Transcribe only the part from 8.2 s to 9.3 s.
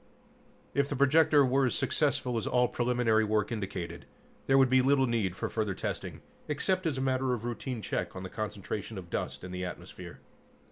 the concentration of